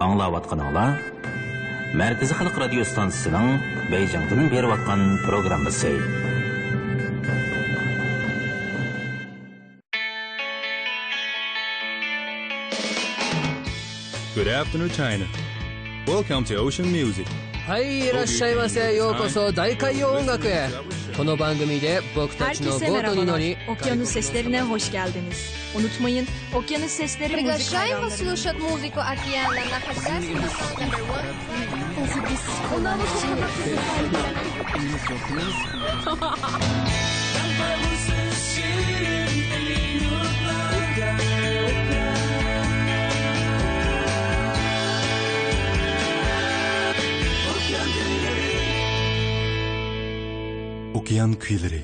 [0.00, 0.86] Аңлаватқаныңла
[1.98, 3.60] Мәркізі халық радио станциясының
[3.90, 5.90] Бейжіңден беріп атқан программасы.
[14.36, 15.26] Good afternoon, China.
[16.06, 17.26] Welcome to Ocean Music.
[17.66, 20.68] はいいらっしゃいませようこそ大海洋音楽へ
[21.17, 23.15] Kono Bandami'de Boktaçno Herkese merhabalar.
[23.15, 25.51] Gordoninori Okyanus seslerine hoş geldiniz.
[25.75, 28.17] Unutmayın, Okyanus Sesleri müzik Приглашаем hayranları.
[28.17, 29.01] слушать музыку.
[51.15, 51.77] Океан күйләре.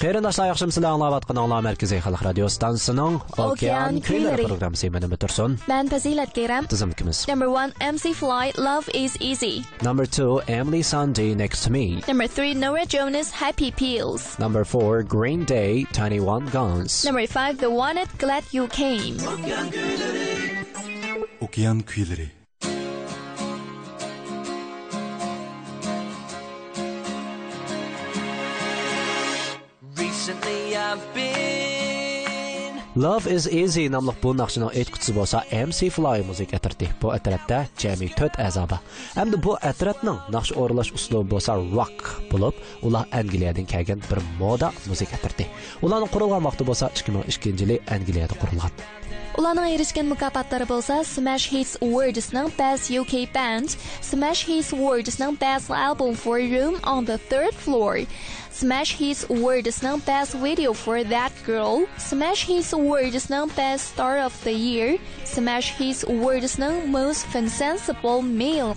[0.00, 5.58] Qeyrindaşlar yaxşı misli anlab atqın anlab mərkəzi xalq radio stansının Okean Köyləri proqramı mənim bitirsin.
[5.68, 6.70] Mən Fəzilət Qeyram.
[6.72, 7.20] Tizim kimiz.
[7.28, 9.68] Number 1 McFly Love is Easy.
[9.82, 12.00] Number 2 Emeli Sandé Next to Me.
[12.08, 14.38] Number 3 Nora Jonas Happy Pills.
[14.38, 17.04] Number 4 Green Day 21 Guns.
[17.04, 19.20] Number 5 The Wanted Glad You Came.
[19.36, 20.28] Okean Köyləri.
[21.42, 22.41] Okean Köyləri.
[32.96, 36.88] Love is Easy namlıq bu naqşının aytquchisi bo'lsa MC Fly muzik atrati.
[37.02, 38.80] Bu atratda jami 4 a'zoba.
[39.14, 45.08] Hamda bu atratning naqsh o'rlash uslubi bo'lsa rock bo'lib, ular Angliyadan kelgan bir moda muzik
[45.16, 45.46] atrati.
[45.82, 48.34] Ularning qurilgan vaqti bo'lsa 2002-yili Angliyada.
[49.38, 56.14] Ularning erishgan mukofotlari bo'lsa Smash Hits Awards'ning Best UK Band, Smash Hits Awards'ning Best Album
[56.14, 58.04] for Room on the Third Floor,
[58.50, 64.52] Smash Hits Awards'ning Best Video for That Girl, Smash Hits Awards'ning Best Star of the
[64.52, 68.76] Year, Smash Hits Awards'ning Most Sensible Male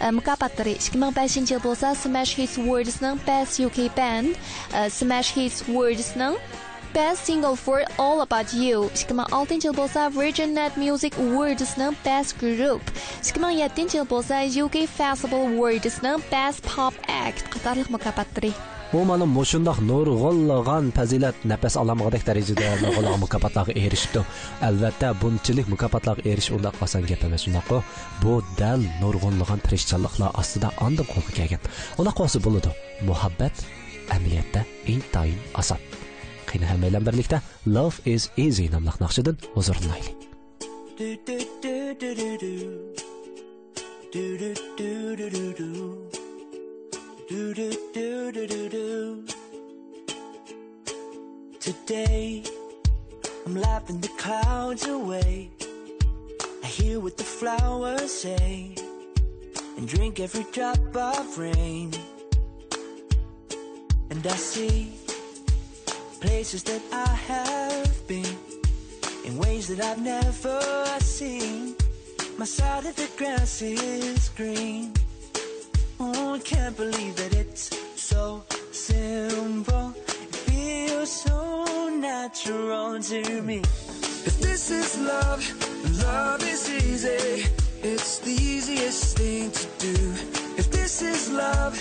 [0.00, 4.38] e, mukofotlari 2005 yil bo'lsa Smash Hits Awards'ning Best UK Band,
[4.72, 6.38] e, Smash Hits Awards'ning
[6.94, 12.82] Best Single for All About You 2006 yil bo'lsa Virgin Net Music Awards'ning Best Group
[13.22, 18.52] 2007 yil bo'lsa UK Festival Awards'ning Best Pop Act qatorliq mukofotlari
[18.92, 24.24] Bu mana mushundoq nurg'ollagan fazilat nafas olamag'idek darajada nurg'unlagan mukofotlarga erishibdi.
[24.68, 27.46] Albatta, bunchalik mukofotlarga erish undaq oson gap emas.
[28.22, 31.62] Bu dal nurg'unlagan tirishchanliklar ostida andin qo'lga kelgan.
[32.00, 32.74] Ular qo'si bo'ladi.
[33.08, 33.54] Muhabbat
[34.16, 34.60] amaliyotda
[34.94, 35.89] intayin oson.
[36.50, 37.38] qiynahan bilan birlikda
[37.76, 40.16] Love is Easy nomli naqshidan huzur tilaylik.
[51.66, 52.42] Today
[53.46, 55.50] I'm laughing the clouds away.
[56.64, 58.74] I hear what the flowers say
[59.76, 61.88] and drink every drop of rain.
[64.10, 64.99] And I see
[66.20, 68.36] places that I have been
[69.24, 70.60] in ways that I've never
[71.00, 71.74] seen.
[72.38, 74.92] My side of the grass is green.
[75.98, 79.94] Oh, I can't believe that it's so simple.
[79.96, 83.58] It feels so natural to me.
[84.28, 85.42] If this is love,
[86.04, 87.48] love is easy.
[87.82, 89.96] It's the easiest thing to do.
[90.58, 91.74] If this is love,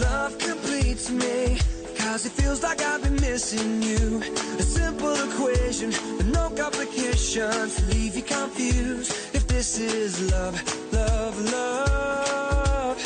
[0.00, 1.58] love completes me.
[2.02, 4.22] Cause it feels like I've been missing you.
[4.58, 9.12] A simple equation with no complications leave you confused.
[9.34, 10.56] If this is love,
[10.92, 12.98] love, love,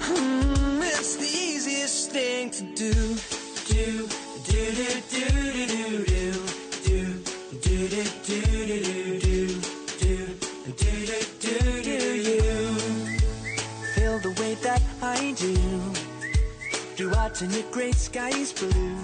[0.00, 2.92] hmm, it's the easiest thing to do,
[3.68, 4.08] do,
[4.48, 6.21] do, do, do, do, do,
[17.32, 18.96] Do I turn your gray skies blue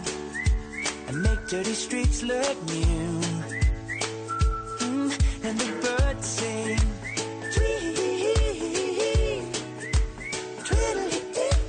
[1.08, 3.20] and make dirty streets look new?
[4.80, 5.12] Mm,
[5.44, 6.78] and the birds sing.
[7.54, 7.96] Tweet,
[10.62, 11.62] tweedledee-dee.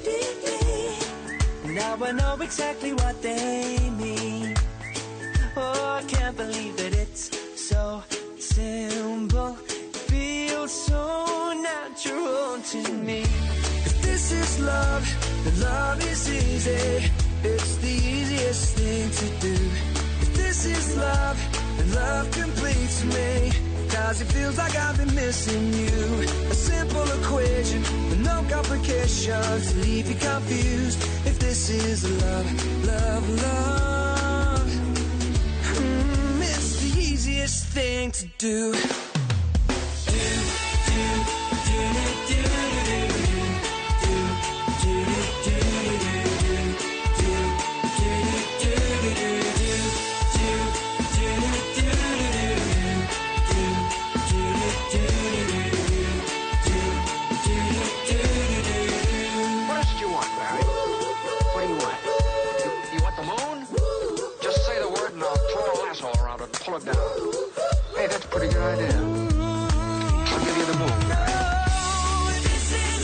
[1.76, 4.54] Now I know exactly what they mean.
[5.56, 8.04] Oh, I can't believe that it's so
[8.38, 9.58] simple.
[9.70, 13.24] It Feels so natural to me.
[14.20, 15.06] This is love,
[15.46, 17.10] then love is easy.
[17.42, 19.54] It's the easiest thing to do.
[20.20, 21.40] If this is love,
[21.78, 23.54] then love completes me.
[23.90, 26.28] Cause it feels like I've been missing you.
[26.52, 31.02] A simple equation with no complications to leave you confused.
[31.26, 32.48] If this is love,
[32.88, 34.70] love, love.
[35.80, 38.76] Mm, it's the easiest thing to do.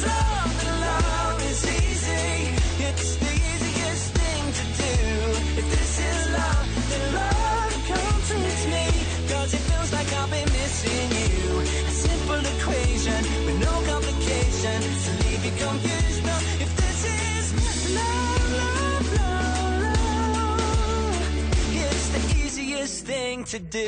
[0.05, 2.51] Love then love is easy.
[2.87, 4.93] It's the easiest thing to do.
[5.59, 8.29] If this is love, then love counts
[8.67, 8.85] me.
[9.53, 11.65] It feels like I'll missing you.
[12.03, 14.79] Simple equation with no complication.
[15.05, 16.37] Sleepy confusion.
[16.65, 17.45] If this is
[17.95, 19.31] love, love, no,
[19.85, 19.99] no.
[21.87, 23.87] It's the easiest thing to do.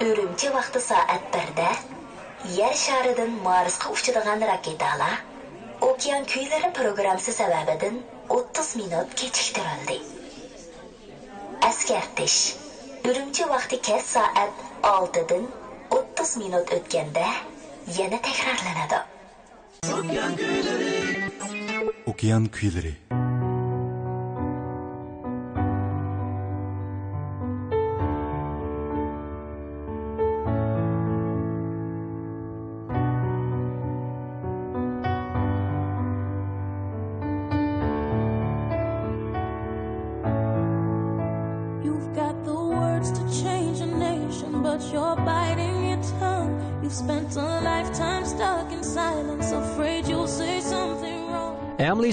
[0.00, 1.68] Ürümçi vaqti soat 1da
[2.56, 5.24] Yer sharidan Marsga uchadigan raketalar
[5.80, 10.00] Okean kuylari programmasi sababidan 30 minut kechiktirildi.
[11.62, 12.56] Askartish.
[13.04, 14.52] Ürümçi vaqti kes soat
[14.82, 15.48] 6 dan
[15.90, 17.26] 30 minut o'tganda
[17.98, 19.00] yana takrorlanadi.
[19.92, 21.30] Okean kuylari.
[22.06, 22.94] Okean kuylari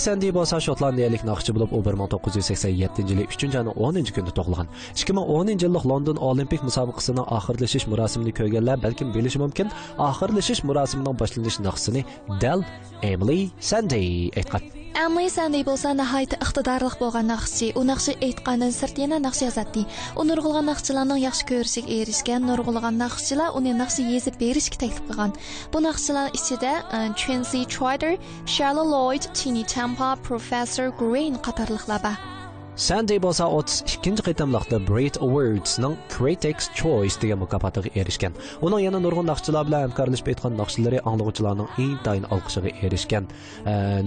[0.03, 3.75] sendi bo'lsa shotlandiyalik naqshchi bo'lib u bir ming to'qqiz yuz sakson yettinchi yili uchinchi ayning
[3.85, 4.67] o'ninchi kunida tug'ilgan.
[4.99, 9.73] Ikki ming o'ninchi yillik london olimpik musobaqasining oxirlashish marosimini ko'rganlar balki bilishi mumkin.
[10.09, 12.01] Oxirlashish marosimining boshlanish naqsini
[12.43, 12.69] Del
[13.11, 13.41] Emily
[13.71, 14.05] sandy
[14.41, 14.82] aytgan.
[14.93, 17.71] Әмлі сәнді болса нағайты ұқтыдарлық болған нақшы.
[17.73, 19.85] у нақшы әйтқанын сыртена нақшы язатты.
[20.15, 25.33] У нұрғылған нақшыланың яқшы көрішік ерішкен, нұрғылған нақшылар уни нақшы езіп тәйтіп қыған.
[25.73, 26.73] Бұ нақшылан ісі де
[27.17, 32.32] Чуэнзи Чуайдер, Шарла Лойд, Чини Чампа, Профессор Грейн қатарлықла ба.
[32.73, 38.33] Sandy bo'lsa 32 qitimliqda Brit Awards'ning Critics Choice degan mukofotiga erishgan.
[38.65, 43.29] Uning yana nurg'un naqshchilar bilan hamkorlashib aytgan naqshlari anglovchilarning intayin olqishiga erishgan.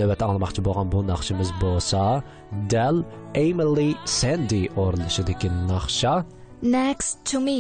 [0.01, 2.03] Navbatda anglamoqchi bo'lgan bu naqshimiz bo'lsa
[2.75, 3.05] Del
[3.47, 6.17] Emily Sandy o'rinlashidagi naqsha
[6.63, 7.59] Next to me.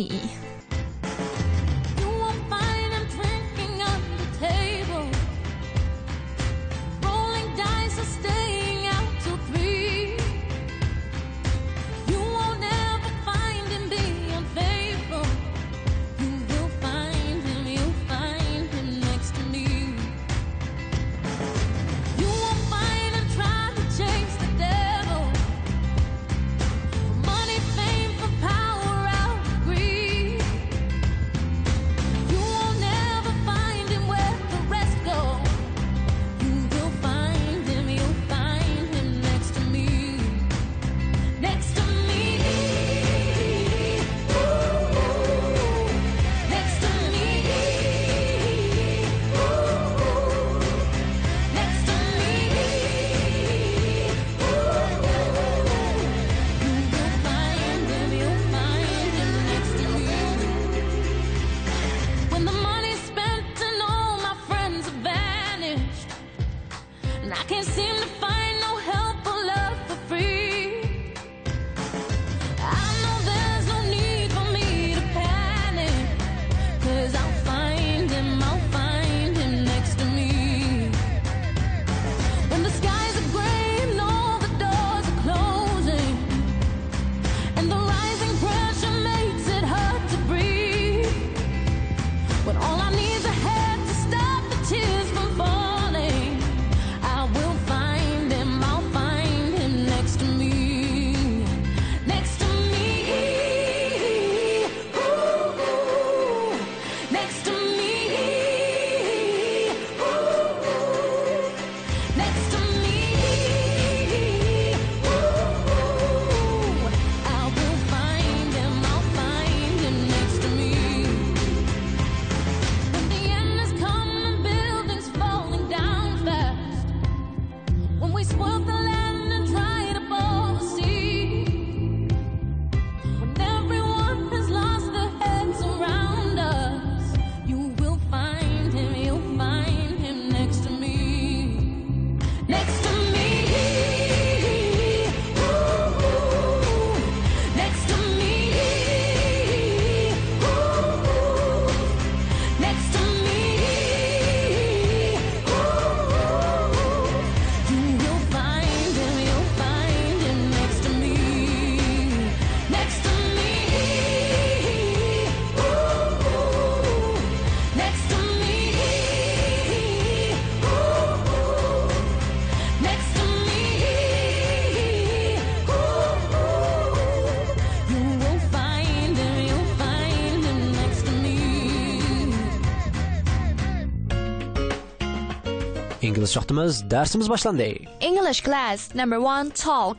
[186.26, 187.62] Biz suhbetimiz dersimiz başlandı.
[188.00, 189.96] English class number one talk.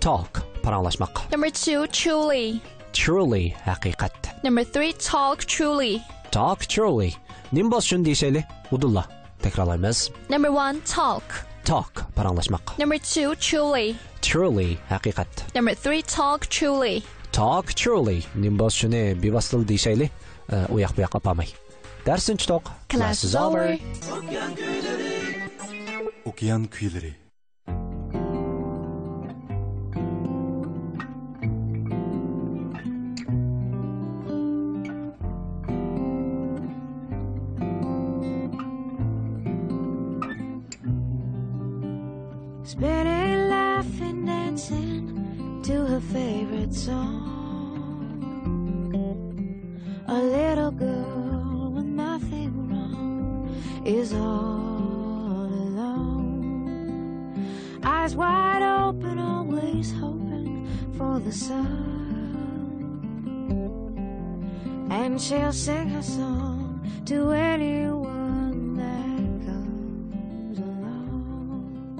[0.00, 1.32] Talk paranlaşmak.
[1.32, 2.60] Number two truly.
[2.92, 4.12] Truly hakikat.
[4.44, 6.00] Number three talk truly.
[6.32, 7.10] Talk truly.
[7.52, 9.06] Nimbos şun diyseyle Udullah.
[9.42, 10.10] Tekrarlayınız.
[10.30, 11.22] Number one talk.
[11.64, 12.78] Talk paranlaşmak.
[12.78, 13.94] Number two truly.
[14.22, 15.54] Truly hakikat.
[15.54, 17.02] Number three talk truly.
[17.32, 18.22] Talk truly.
[18.34, 20.10] Nimbos şunu e, bir basılı diyseyle
[20.52, 21.46] e, uyak buyak apamay.
[22.06, 22.62] Dersin çok.
[22.62, 23.64] Class, Class is over.
[23.64, 25.09] over.
[26.24, 27.14] Okyan Kıyıları
[42.64, 47.26] Spinning, laughing, dancing to her favorite song.
[50.06, 53.48] A little girl with nothing wrong
[53.84, 54.12] is
[61.10, 61.66] hoping the sun.
[64.90, 71.96] And she'll sing her song to anyone that comes along.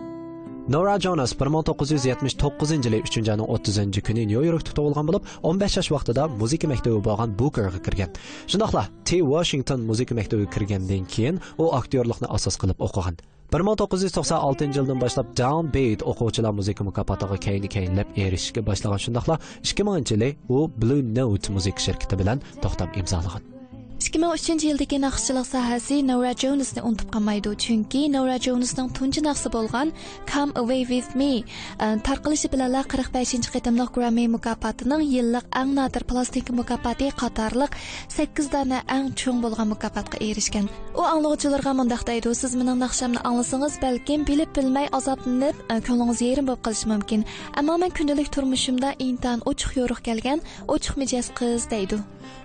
[0.68, 6.66] Nora Jonas 1979 yili 3 ayning 30 kuni Nyu-Yorkda tug'ilgan bo'lib, 15 yosh vaqtida muzika
[6.68, 8.10] maktabi bo'lgan Bookerga kirgan.
[8.46, 9.22] Shundoqla T.
[9.22, 13.16] Washington muzika maktabiga kirgandan keyin u aktyorlikni asos qilib o'qigan.
[13.52, 18.08] bir ming to'qqiz yuz to'qson oltinchi yildan boshlab jon beyt o'quvchilar muzika mukofotiga keyin keyinlab
[18.24, 19.00] erishishga boshlagan.
[19.04, 23.59] Shundoqla ikki minginchi yili u blue note muzika shirkiti bilan to'xtam imzolagan.
[24.00, 29.90] 2003 yildagi naqshchilik sohasi Nora Jonesni unutib qolmaydi, chunki Nora Jonesning tunji naqshi bo'lgan
[30.30, 36.52] Come Away With Me e, tarqalishi bilan 45 qitimliq Grammy mukofotining yillik eng nodir plastika
[36.60, 37.76] mukofoti qatorliq
[38.16, 40.70] 8 dona eng cho'ng bo'lgan mukofotga erishgan.
[40.96, 46.48] U anglovchilarga mundoq deydi: "Siz mening naqshamni anglasangiz, balkim bilib bilmay azoblanib, e, ko'nglingiz yerim
[46.48, 47.20] bo'lib qolishi mumkin.
[47.58, 50.38] Ammo men kundalik turmushimda intan ochiq yo'riq kelgan,
[50.74, 52.00] ochiq mijoz qiz" deydi.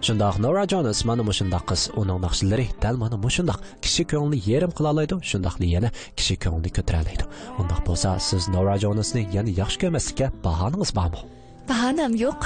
[0.06, 4.92] Shundoq Nora Jonas mana mushundoq qiz, uning naqshlari dal mana mushundoq kishi ko'nglini yerim qila
[4.94, 7.26] oladi, shundoqli yana kishi ko'nglini ko'tara oladi.
[7.62, 11.22] Undoq bo'lsa, siz Nora Jonasni yana yaxshi ko'rmaslikka bahoningiz bormi?
[11.70, 12.42] Bahanam yo'q.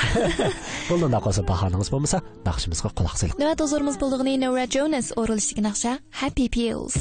[0.90, 3.36] Bundan qolsa bahoningiz bo'lmasa, naqshimizga quloq soling.
[3.42, 5.92] Navbat huzurimiz bo'ldig'ini Nora Jonas o'rilishidagi naqsha
[6.22, 6.96] Happy Pills.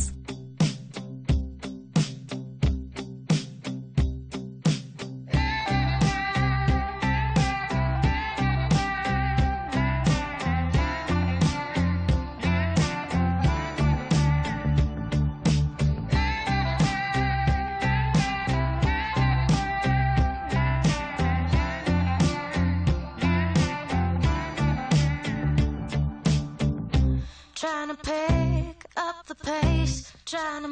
[30.30, 30.68] Trying to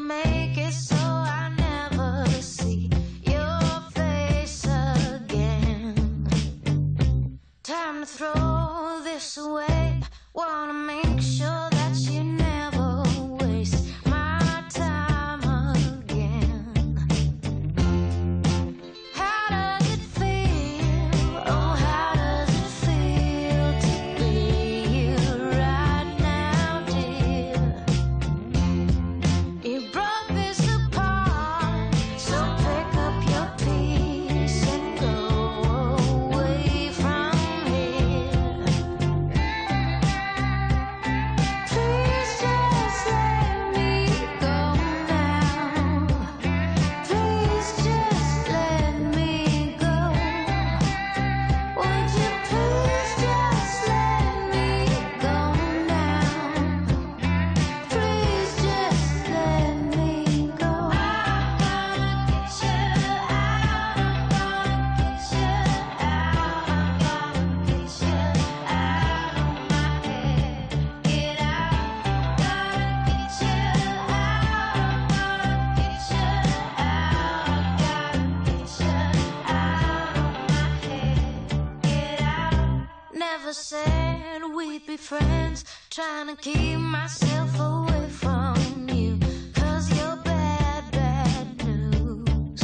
[85.06, 85.64] friends.
[85.88, 89.20] Trying to keep myself away from you.
[89.54, 92.60] Cause you're bad, bad news.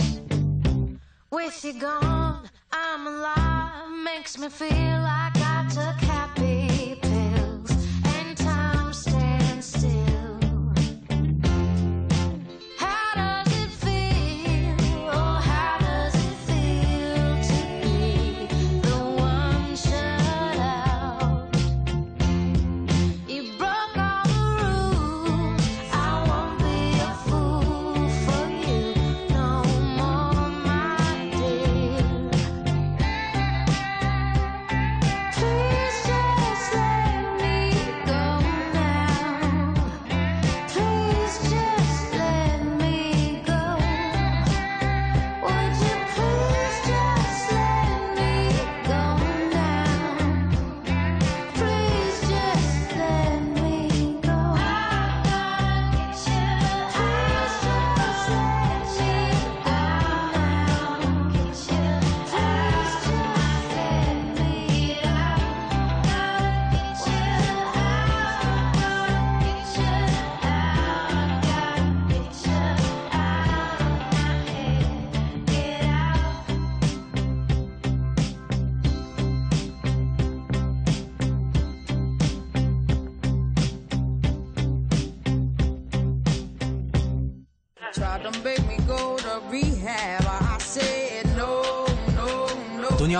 [1.30, 3.90] With you gone, I'm alive.
[4.04, 6.11] Makes me feel like I took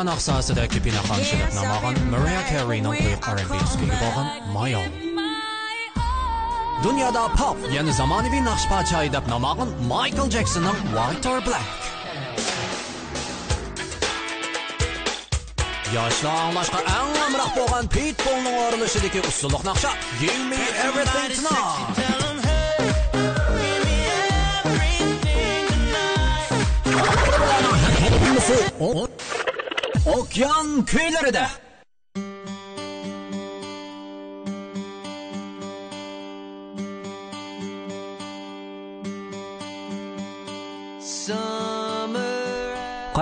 [0.03, 3.93] Dünyanın aksası da küpüne karşılık namağın Mariah Carey'nin kuyuk R&B'si gibi
[4.53, 4.91] My Own.
[6.85, 11.63] Dünyada pop, yani zamanıvi nakş parçayı dep namağın Michael Jackson'ın White or Black.
[15.95, 21.99] Yaşlı anlaşka en amrak boğan Pitbull'un oruluşudaki usuluk nakşa Give me everything tonight.
[28.01, 28.73] Hepimizi
[30.07, 31.49] Okyan kıyıları da.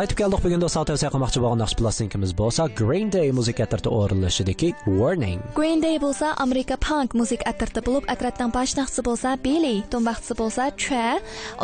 [0.00, 4.68] Qaytib keldik bugun do'stlar tavsiya qilmoqchi bo'lgan naqsh plastinkamiz bo'lsa Green Day musiqa atirti o'rinlashidagi
[4.98, 5.42] Warning.
[5.58, 11.02] Green Day bo'lsa Amerika punk musiqa atirti bo'lib, atratning boshliqchisi bo'lsa Billy, to'mbaqchisi bo'lsa Che,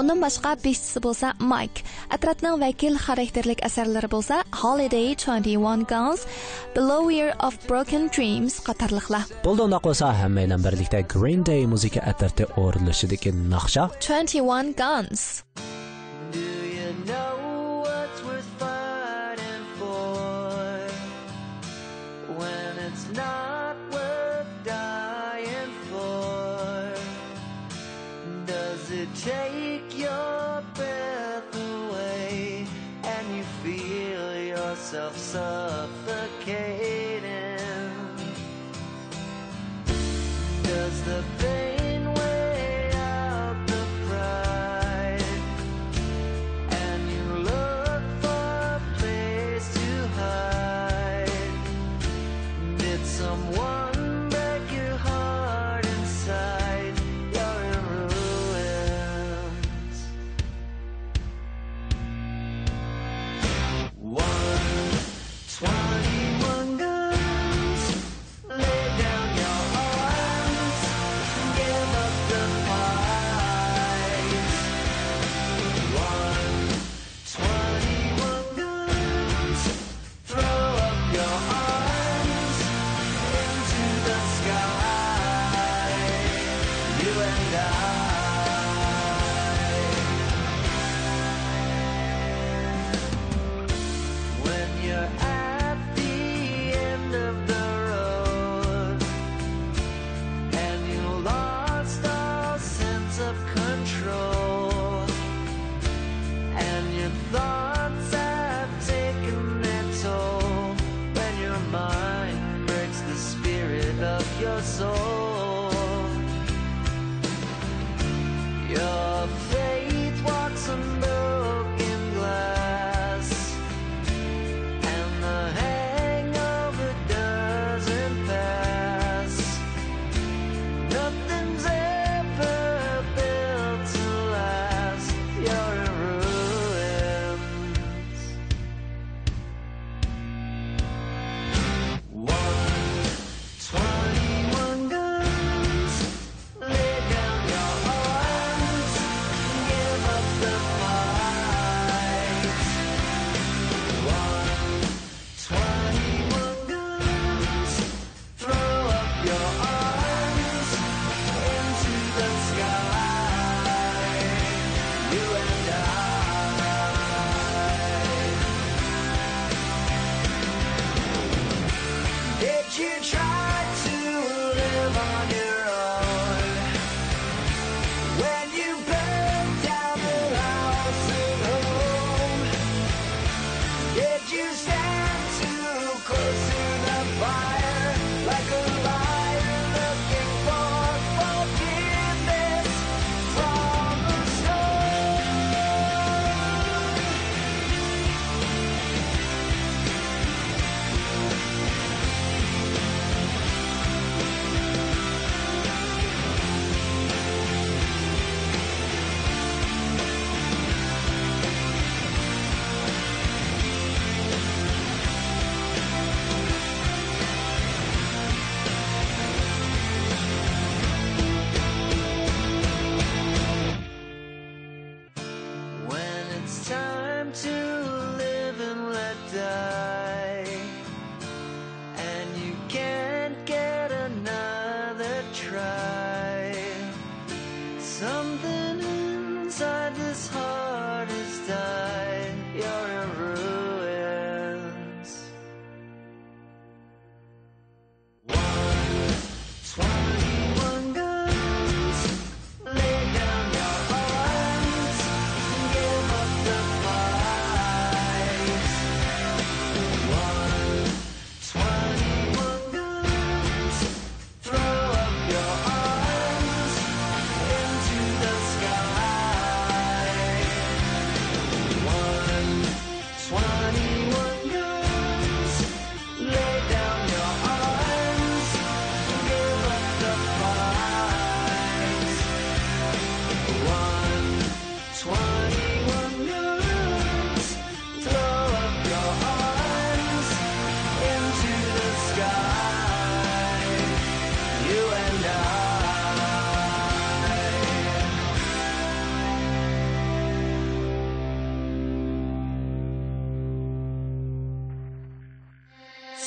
[0.02, 1.86] undan boshqa beshchisi bo'lsa Mike.
[2.16, 6.28] Atratning vakil xarakterlik asarlari bo'lsa Holiday 21 Guns,
[6.76, 9.24] Below Year of Broken Dreams qatorliqlar.
[9.46, 15.26] Bo'ldi unda qo'sa hammaylar birlikda Green Day musiqa atirti o'rinlashidagi naqsha 21 Guns.
[16.32, 16.44] Do
[16.76, 17.45] you know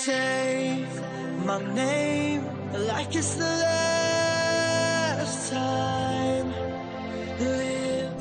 [0.09, 0.81] Say
[1.45, 2.41] my name
[2.89, 6.49] like it's the last time.
[7.37, 8.17] Live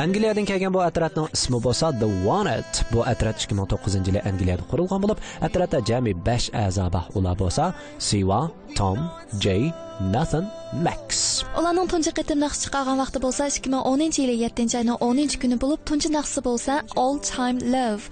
[0.00, 2.72] Angliyadan kelgan bu atratning ismi bo'lsa The Wanted.
[2.88, 7.04] Bu atrat 2009-yili Angliyada qurilgan bo'lib, atratda jami 5 a'zo bor.
[7.18, 7.64] Ular bo'lsa
[8.08, 8.40] Siva,
[8.78, 8.98] Tom,
[9.44, 9.68] Jay,
[10.14, 10.48] Nathan,
[10.86, 11.27] Max.
[11.58, 16.08] Ularning tunji qitim naqsh chiqargan vaqti bo'lsa 2010 yili 7 oyning 10 kuni bo'lib, tunji
[16.16, 18.04] naqsi bo'lsa All Time Love.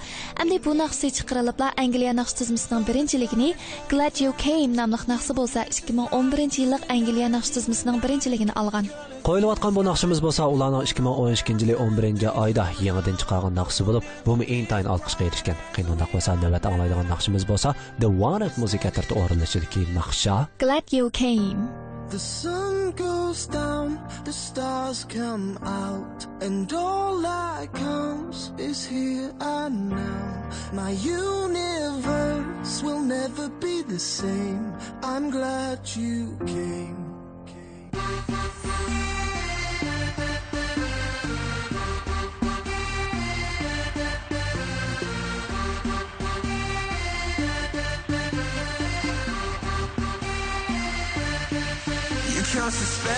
[0.42, 3.48] Endi bu naqsi chiqarilibla Angliya naqsh tizmasining birinchiligini
[3.92, 8.90] Glad You Came nomli naqsi bo'lsa 2011 yillik Angliya naqsh tizmasining birinchiligini olgan.
[9.28, 15.24] Qo'yilayotgan bu naqshimiz bo'lsa, ularning 2012-yili 11 oyda yangidan chiqargan naqshi bo'lib, bu intayin olqishga
[15.30, 15.58] erishgan.
[15.76, 20.34] Qiynoqda bo'lsa, navbat anglaydigan naqshimiz bo'lsa The Wanted musiqa tarti o'rinlashidagi naqsha.
[20.62, 21.85] Glad You Came.
[22.08, 29.90] The sun goes down, the stars come out, and all that counts is here and
[29.90, 30.50] now.
[30.72, 34.72] My universe will never be the same.
[35.02, 37.05] I'm glad you came.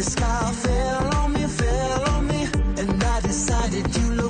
[0.00, 2.48] The sky fell on me, fell on me.
[2.80, 4.29] And I decided you look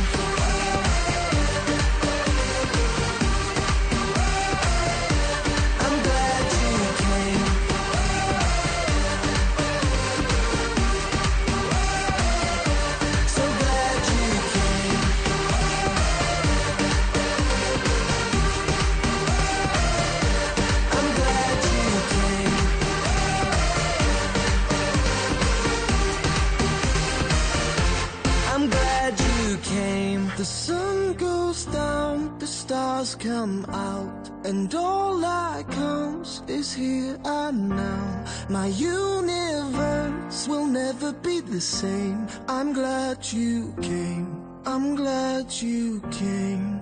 [32.61, 38.25] Stars come out, and all that counts is here and now.
[38.49, 42.27] My universe will never be the same.
[42.47, 44.27] I'm glad you came.
[44.65, 46.81] I'm glad you came.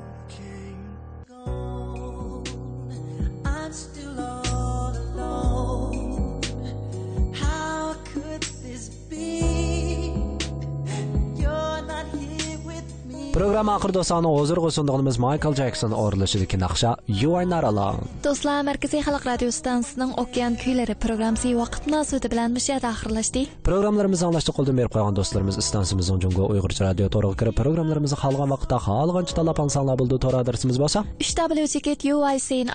[13.39, 18.03] Программа ахырда саны озыр гысындыгымыз Майкл Джексон орылышыдагы нақша You Are Not Alone.
[18.21, 23.47] Достлар, Мәркәзи Халық радио станциясының Океан көйләре программасы вакыт мөнәсәбәте белән мишәдә ахырлашты.
[23.63, 28.75] Программаларыбызны аңлашты қолдан беріп қойған достларыбыз станциямыздың Джунго уйгырча радио торыгы кіріп программаларыбызны халыган вакытта
[28.83, 32.67] халыганча талап аңсаңлар булды тора адресimiz болса www.uicnr.com.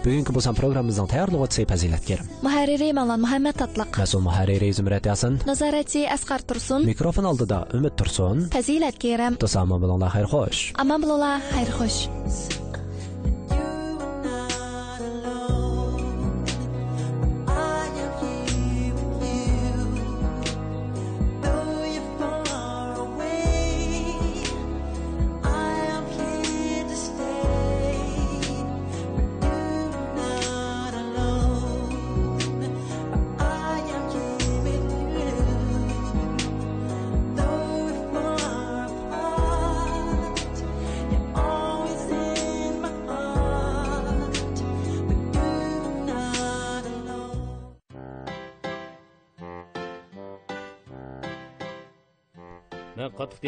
[0.00, 2.24] Бүгенге булсан программабызның таярлыгы Пазилаткер.
[2.40, 4.00] Мөхәррири Малан Мөхәммәд Татлык.
[4.00, 5.36] Мәсул мөхәррири Зумрат Ясын.
[5.44, 6.86] Назарати Аскар Тұрсын.
[6.86, 8.48] Микрофон алдыда Үмит Турсун.
[8.48, 9.36] Пазилаткерем.
[9.58, 11.00] سامان خیر خوش امان
[11.50, 12.08] خیر خوش.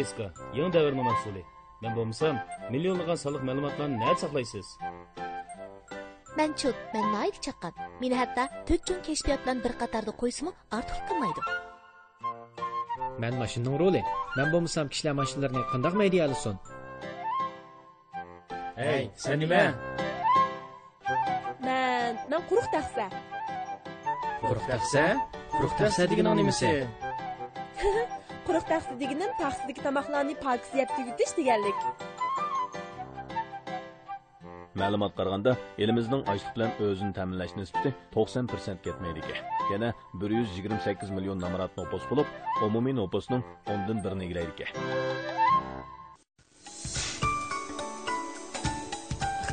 [0.00, 0.26] bo'linglar, xayr xo'sh.
[0.26, 0.26] Мен qattiq diska,
[0.58, 1.42] yangi davrning mas'uli.
[1.82, 2.36] Men bo'lmasam,
[2.72, 4.66] millionlagan soliq ma'lumotlarni nima saqlaysiz?
[6.36, 7.72] Мен чут, мен найт чаккан.
[8.00, 11.40] Мени хатта 4 чоң кешфият bilan bir qatorda qo'ysimi, ortiq qilmaydi.
[13.18, 14.02] Man mashinaning roli.
[14.36, 16.56] Men bo'lmasam kishilar mashinalarni qandoq mayda olsin?
[18.76, 19.62] Hey, sen nima?
[21.66, 23.06] Man, man quruq taqsa.
[24.42, 25.04] Quruq taqsa?
[25.56, 26.86] Quruq taqsa deganing nimasi?
[28.47, 31.79] Quruq taqsa deganim taqsidagi tomoqlarni pokiz yeb tugutish deganlik.
[34.81, 39.43] Ma'lumot qaraganda, elimizning ochlik bilan o'zini ta'minlash nisbati 90% ketmaydi ekan.
[39.73, 39.89] Yana
[40.23, 42.27] 128 million namorat nopos bo'lib,
[42.69, 45.29] umumiy noposning 10dan 1ni eglaydi ekan.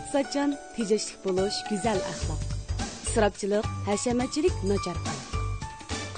[0.08, 2.40] iqtisodchan tejashlik bo'lish go'zal axloq
[3.06, 4.96] isrofchilik hashamatchilik nochar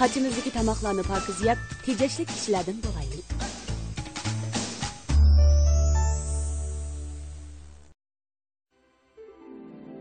[0.01, 3.10] qochimizdagi tomoqlarni pokiz yeb tejashlik kishilardan bo'laylik